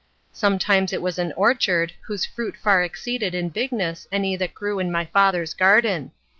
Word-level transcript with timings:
Sometimes 0.33 0.91
it 0.91 1.01
was 1.03 1.19
an 1.19 1.31
orchard, 1.33 1.93
whose 2.07 2.25
fruit 2.25 2.57
far 2.57 2.81
exceeded 2.83 3.35
in 3.35 3.49
bigness 3.49 4.07
any 4.11 4.35
that 4.35 4.55
grew 4.55 4.79
in 4.79 4.91
my 4.91 5.05
father's 5.05 5.53
garden. 5.53 6.09